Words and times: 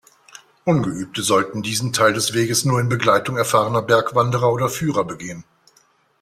Ungeübte 0.65 1.21
sollten 1.21 1.61
diesen 1.61 1.93
Teil 1.93 2.11
des 2.13 2.33
Weges 2.33 2.65
nur 2.65 2.79
in 2.81 2.89
Begleitung 2.89 3.37
erfahrener 3.37 3.83
Bergwanderer 3.83 4.51
oder 4.51 4.67
Führer 4.67 5.03
begehen. 5.05 5.43